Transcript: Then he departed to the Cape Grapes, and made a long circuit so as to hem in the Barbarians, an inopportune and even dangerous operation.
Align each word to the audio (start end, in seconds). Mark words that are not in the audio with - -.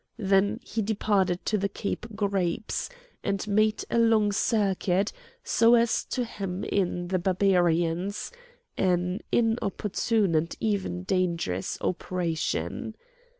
Then 0.17 0.59
he 0.63 0.81
departed 0.81 1.45
to 1.45 1.59
the 1.59 1.69
Cape 1.69 2.07
Grapes, 2.15 2.89
and 3.23 3.47
made 3.47 3.85
a 3.91 3.99
long 3.99 4.31
circuit 4.31 5.13
so 5.43 5.75
as 5.75 6.03
to 6.05 6.23
hem 6.25 6.63
in 6.63 7.09
the 7.09 7.19
Barbarians, 7.19 8.31
an 8.79 9.19
inopportune 9.31 10.33
and 10.33 10.55
even 10.59 11.03
dangerous 11.03 11.77
operation. 11.81 12.95